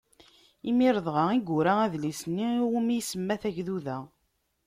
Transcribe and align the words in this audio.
Imir 0.69 0.95
dɣa 1.05 1.25
i 1.33 1.39
yura 1.47 1.73
adlis-nni 1.83 2.47
iwmi 2.61 2.95
isemma 2.99 3.35
Tagduda 3.41 3.97